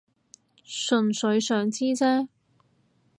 [0.63, 2.27] 純粹想知啫